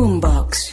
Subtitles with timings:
[0.00, 0.70] Boombox.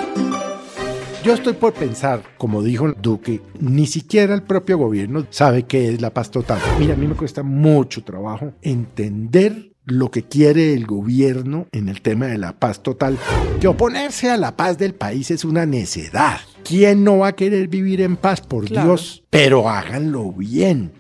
[1.21, 6.01] Yo estoy por pensar, como dijo Duque, ni siquiera el propio gobierno sabe qué es
[6.01, 6.61] la paz total.
[6.79, 12.01] Mira, a mí me cuesta mucho trabajo entender lo que quiere el gobierno en el
[12.01, 13.17] tema de la paz total,
[13.59, 16.39] que oponerse a la paz del país es una necedad.
[16.63, 19.25] ¿Quién no va a querer vivir en paz, por Dios?
[19.29, 20.93] Pero háganlo bien.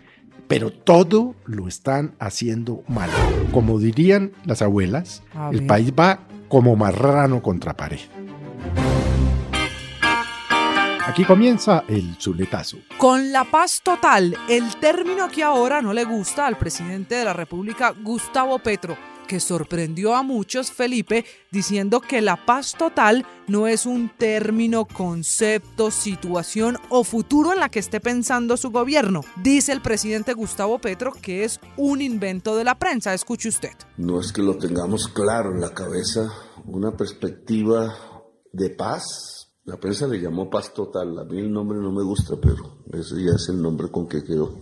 [0.49, 3.09] Pero todo lo están haciendo mal.
[3.53, 5.23] Como dirían las abuelas,
[5.53, 7.99] el país va como marrano contra pared.
[11.17, 12.77] Aquí comienza el zuletazo.
[12.99, 17.33] Con la paz total, el término que ahora no le gusta al presidente de la
[17.33, 18.95] República, Gustavo Petro,
[19.27, 25.89] que sorprendió a muchos, Felipe, diciendo que la paz total no es un término, concepto,
[25.89, 29.21] situación o futuro en la que esté pensando su gobierno.
[29.41, 33.15] Dice el presidente Gustavo Petro que es un invento de la prensa.
[33.15, 33.73] Escuche usted.
[33.97, 36.31] No es que lo tengamos claro en la cabeza,
[36.67, 37.95] una perspectiva
[38.53, 39.36] de paz
[39.67, 41.19] la prensa le llamó paz total.
[41.19, 44.23] A mí el nombre no me gusta, pero ese ya es el nombre con que
[44.23, 44.57] quedó.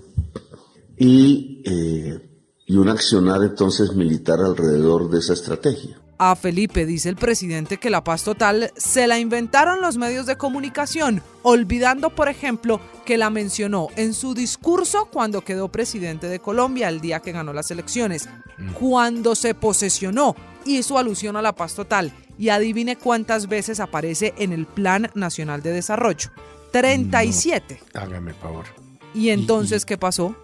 [0.97, 6.01] Y, eh, y un accionar entonces militar alrededor de esa estrategia.
[6.17, 10.37] A Felipe dice el presidente que la paz total se la inventaron los medios de
[10.37, 16.89] comunicación, olvidando, por ejemplo, que la mencionó en su discurso cuando quedó presidente de Colombia
[16.89, 18.27] el día que ganó las elecciones.
[18.57, 18.73] Mm.
[18.73, 20.35] Cuando se posesionó,
[20.65, 25.61] hizo alusión a la paz total y adivine cuántas veces aparece en el Plan Nacional
[25.61, 26.31] de Desarrollo.
[26.71, 27.79] 37.
[27.93, 28.65] hágame favor.
[29.13, 30.35] ¿Y entonces qué pasó?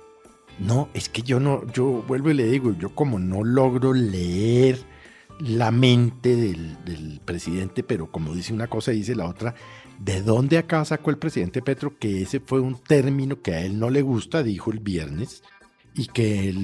[0.59, 4.79] No, es que yo no, yo vuelvo y le digo, yo como no logro leer
[5.39, 9.55] la mente del, del, presidente, pero como dice una cosa, dice la otra,
[9.99, 13.79] ¿de dónde acá sacó el presidente Petro que ese fue un término que a él
[13.79, 15.43] no le gusta, dijo el viernes,
[15.93, 16.55] y que,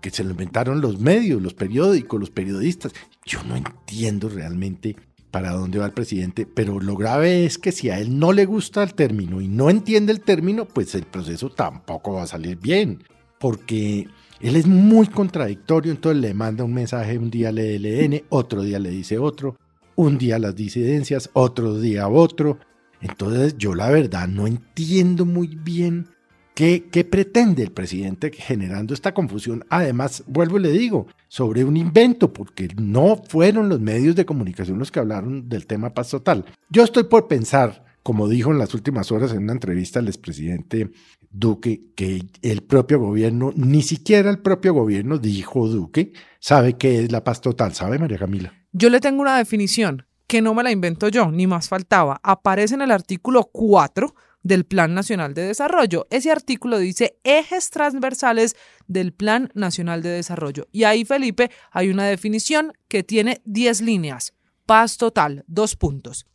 [0.00, 2.92] que se lo inventaron los medios, los periódicos, los periodistas.
[3.24, 4.96] Yo no entiendo realmente
[5.30, 8.44] para dónde va el presidente, pero lo grave es que si a él no le
[8.44, 12.58] gusta el término y no entiende el término, pues el proceso tampoco va a salir
[12.58, 13.02] bien,
[13.40, 14.08] porque
[14.40, 18.78] él es muy contradictorio, entonces le manda un mensaje, un día le LN, otro día
[18.78, 19.56] le dice otro,
[19.96, 22.58] un día las disidencias, otro día otro.
[23.00, 26.08] Entonces yo la verdad no entiendo muy bien
[26.54, 29.64] ¿Qué, pretende el presidente generando esta confusión?
[29.70, 34.78] Además, vuelvo y le digo, sobre un invento, porque no fueron los medios de comunicación
[34.78, 36.44] los que hablaron del tema paz total.
[36.68, 40.90] Yo estoy por pensar, como dijo en las últimas horas en una entrevista al expresidente
[41.30, 47.10] Duque, que el propio gobierno, ni siquiera el propio gobierno, dijo Duque, sabe qué es
[47.10, 47.72] la paz total.
[47.72, 48.52] ¿Sabe, María Camila?
[48.72, 52.20] Yo le tengo una definición que no me la invento yo, ni más faltaba.
[52.22, 56.06] Aparece en el artículo 4 del Plan Nacional de Desarrollo.
[56.10, 60.68] Ese artículo dice ejes transversales del Plan Nacional de Desarrollo.
[60.72, 64.34] Y ahí, Felipe, hay una definición que tiene 10 líneas.
[64.66, 66.26] Paz total, dos puntos.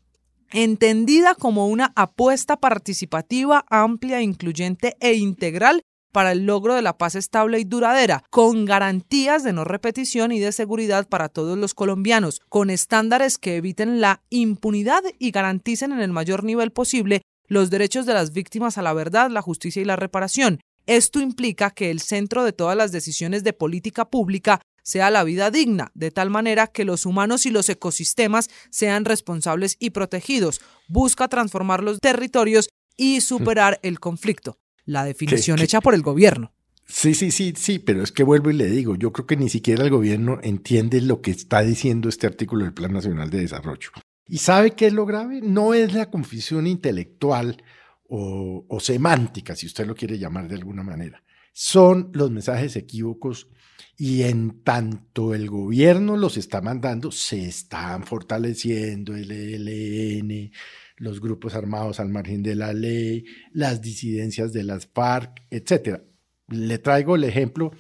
[0.52, 5.82] Entendida como una apuesta participativa, amplia, incluyente e integral
[6.14, 10.40] para el logro de la paz estable y duradera, con garantías de no repetición y
[10.40, 16.00] de seguridad para todos los colombianos, con estándares que eviten la impunidad y garanticen en
[16.00, 19.86] el mayor nivel posible los derechos de las víctimas a la verdad, la justicia y
[19.86, 20.60] la reparación.
[20.86, 25.52] Esto implica que el centro de todas las decisiones de política pública sea la vida
[25.52, 30.62] digna, de tal manera que los humanos y los ecosistemas sean responsables y protegidos.
[30.88, 34.58] Busca transformar los territorios y superar el conflicto.
[34.86, 36.54] La definición hecha por el gobierno.
[36.86, 39.50] Sí, sí, sí, sí, pero es que vuelvo y le digo, yo creo que ni
[39.50, 43.90] siquiera el gobierno entiende lo que está diciendo este artículo del Plan Nacional de Desarrollo.
[44.28, 45.42] ¿Y sabe qué es lo grave?
[45.42, 47.64] No es la confusión intelectual
[48.10, 51.24] o, semántica, si usted lo quiere llamar de alguna manera.
[51.54, 53.50] Son los mensajes equívocos
[53.98, 60.52] y en tanto el gobierno los está mandando, se están fortaleciendo el ELN,
[60.98, 66.02] los grupos armados al margen de la ley, las disidencias de las FARC, etc.
[66.48, 67.72] Le traigo el ejemplo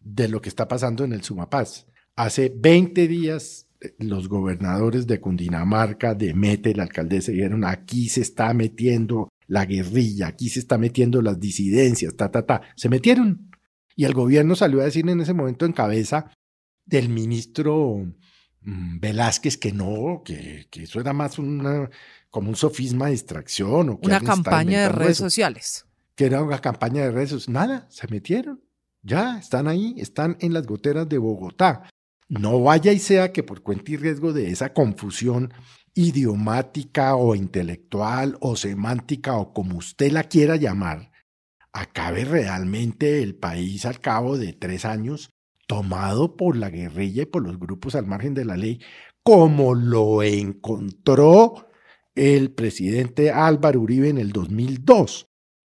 [0.00, 1.86] de lo que está pasando en el Sumapaz.
[2.14, 3.68] Hace 20 días
[3.98, 10.28] los gobernadores de Cundinamarca, de Mete, la alcaldesa, dijeron, aquí se está metiendo la guerrilla,
[10.28, 12.62] aquí se está metiendo las disidencias, ta, ta, ta.
[12.76, 13.50] Se metieron.
[13.96, 16.30] Y el gobierno salió a decir en ese momento en cabeza
[16.84, 18.06] del ministro
[18.62, 21.90] mm, Velázquez que no, que, eso era más una,
[22.30, 23.90] como un sofisma de distracción.
[23.90, 25.86] O una campaña de redes sociales.
[26.14, 27.54] Que era una campaña de redes sociales.
[27.54, 28.60] Nada, se metieron.
[29.02, 31.90] Ya, están ahí, están en las goteras de Bogotá.
[32.28, 35.52] No vaya y sea que por cuenta y riesgo de esa confusión
[35.94, 41.12] idiomática o intelectual o semántica o como usted la quiera llamar,
[41.72, 45.30] acabe realmente el país al cabo de tres años
[45.66, 48.80] tomado por la guerrilla y por los grupos al margen de la ley
[49.22, 51.68] como lo encontró
[52.14, 55.26] el presidente Álvaro Uribe en el 2002.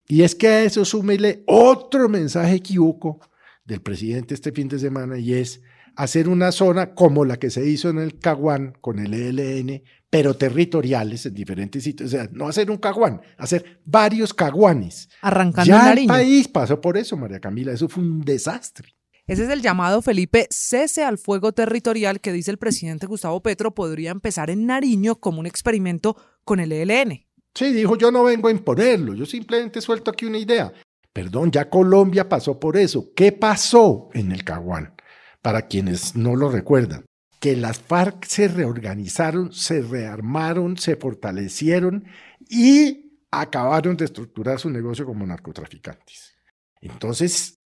[0.06, 3.20] Y es que a eso súmele otro mensaje equívoco
[3.64, 5.60] del presidente este fin de semana y es
[6.00, 10.34] hacer una zona como la que se hizo en el Caguán con el ELN, pero
[10.34, 12.08] territoriales en diferentes sitios.
[12.08, 15.10] O sea, no hacer un Caguán, hacer varios Caguanes.
[15.20, 17.72] Arrancando ya el el país pasó por eso, María Camila.
[17.72, 18.94] Eso fue un desastre.
[19.26, 23.74] Ese es el llamado Felipe cese al fuego territorial que dice el presidente Gustavo Petro
[23.74, 27.26] podría empezar en Nariño como un experimento con el ELN.
[27.54, 30.72] Sí, dijo, yo no vengo a imponerlo, yo simplemente suelto aquí una idea.
[31.12, 33.12] Perdón, ya Colombia pasó por eso.
[33.14, 34.94] ¿Qué pasó en el Caguán?
[35.42, 37.04] Para quienes no lo recuerdan,
[37.40, 42.04] que las FARC se reorganizaron, se rearmaron, se fortalecieron
[42.48, 46.34] y acabaron de estructurar su negocio como narcotraficantes.
[46.82, 47.58] Entonces,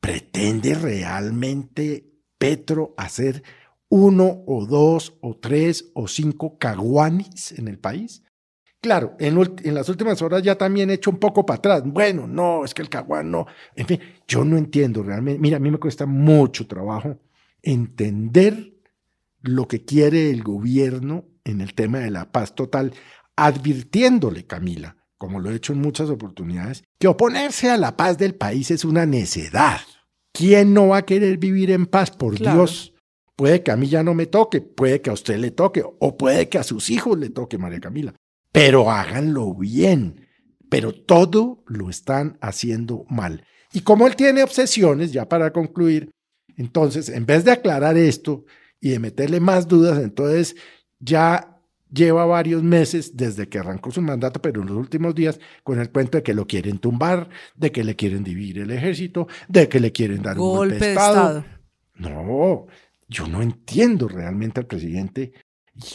[0.00, 3.42] ¿pretende realmente Petro hacer
[3.88, 8.22] uno o dos o tres o cinco caguanis en el país?
[8.80, 11.82] Claro, en, en, las últimas horas ya también he hecho un poco para atrás.
[11.84, 13.46] Bueno, no, es que el caguán no.
[13.76, 15.38] En fin, yo no entiendo realmente.
[15.38, 17.18] Mira, a mí me cuesta mucho trabajo
[17.62, 18.72] entender
[19.42, 22.94] lo que quiere el gobierno en el tema de la paz total,
[23.36, 28.34] advirtiéndole, Camila, como lo he hecho en muchas oportunidades, que oponerse a la paz del
[28.34, 29.80] país es una necedad.
[30.32, 32.10] ¿Quién no va a querer vivir en paz?
[32.10, 32.58] Por claro.
[32.58, 32.94] Dios.
[33.36, 36.16] Puede que a mí ya no me toque, puede que a usted le toque, o
[36.16, 38.14] puede que a sus hijos le toque, María Camila
[38.52, 40.26] pero háganlo bien.
[40.68, 43.44] Pero todo lo están haciendo mal.
[43.72, 46.10] Y como él tiene obsesiones, ya para concluir,
[46.56, 48.44] entonces, en vez de aclarar esto
[48.80, 50.56] y de meterle más dudas, entonces
[50.98, 51.60] ya
[51.92, 55.90] lleva varios meses desde que arrancó su mandato, pero en los últimos días con el
[55.90, 59.80] cuento de que lo quieren tumbar, de que le quieren dividir el ejército, de que
[59.80, 61.38] le quieren dar golpe un golpe de estado.
[61.38, 61.44] estado.
[61.96, 62.66] No,
[63.08, 65.32] yo no entiendo realmente al presidente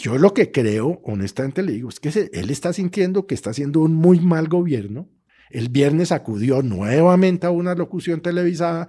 [0.01, 3.81] yo lo que creo, honestamente le digo, es que él está sintiendo que está haciendo
[3.81, 5.09] un muy mal gobierno.
[5.49, 8.87] El viernes acudió nuevamente a una locución televisada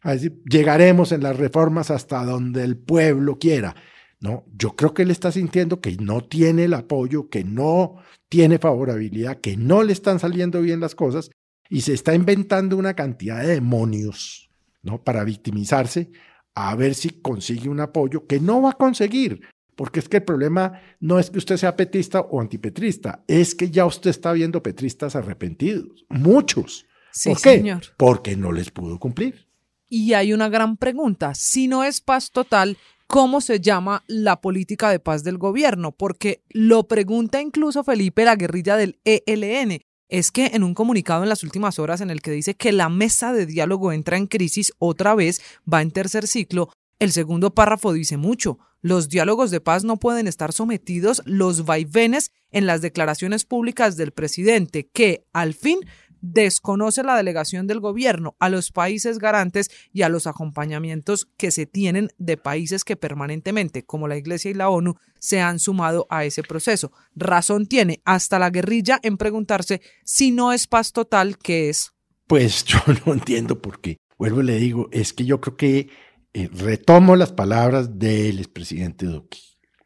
[0.00, 3.76] a decir, llegaremos en las reformas hasta donde el pueblo quiera.
[4.20, 7.96] No, yo creo que él está sintiendo que no tiene el apoyo, que no
[8.28, 11.30] tiene favorabilidad, que no le están saliendo bien las cosas
[11.68, 14.50] y se está inventando una cantidad de demonios,
[14.82, 15.02] ¿no?
[15.02, 16.10] Para victimizarse,
[16.54, 19.42] a ver si consigue un apoyo que no va a conseguir,
[19.76, 23.70] porque es que el problema no es que usted sea petista o antipetrista, es que
[23.70, 26.86] ya usted está viendo petristas arrepentidos, muchos.
[27.12, 27.56] Sí, ¿Por qué?
[27.56, 27.82] señor.
[27.96, 29.46] Porque no les pudo cumplir.
[29.88, 34.90] Y hay una gran pregunta, si no es paz total, ¿cómo se llama la política
[34.90, 35.92] de paz del gobierno?
[35.92, 39.80] Porque lo pregunta incluso Felipe la guerrilla del ELN.
[40.08, 42.88] Es que en un comunicado en las últimas horas en el que dice que la
[42.88, 47.92] mesa de diálogo entra en crisis otra vez, va en tercer ciclo, el segundo párrafo
[47.92, 48.58] dice mucho.
[48.82, 54.10] Los diálogos de paz no pueden estar sometidos los vaivenes en las declaraciones públicas del
[54.10, 55.78] presidente, que, al fin,
[56.20, 61.66] desconoce la delegación del gobierno a los países garantes y a los acompañamientos que se
[61.66, 66.24] tienen de países que permanentemente, como la Iglesia y la ONU, se han sumado a
[66.24, 66.90] ese proceso.
[67.14, 71.92] Razón tiene hasta la guerrilla en preguntarse si no es paz total, ¿qué es?
[72.26, 73.98] Pues yo no entiendo por qué.
[74.18, 75.88] Vuelvo y le digo, es que yo creo que
[76.34, 79.38] eh, retomo las palabras del expresidente Duque.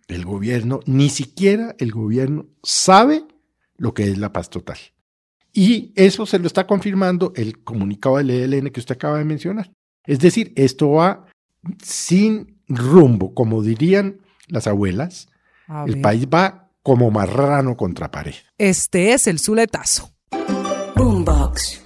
[0.08, 3.24] El gobierno, ni siquiera el gobierno sabe
[3.76, 4.78] lo que es la paz total.
[5.52, 9.72] Y eso se lo está confirmando el comunicado del ELN que usted acaba de mencionar.
[10.04, 11.26] Es decir, esto va
[11.82, 15.28] sin rumbo, como dirían las abuelas.
[15.66, 18.34] A El país va como marrano contra pared.
[18.58, 20.12] Este es el Zuletazo.
[20.94, 21.85] Boombox.